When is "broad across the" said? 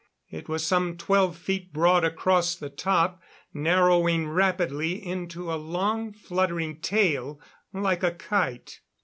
1.71-2.71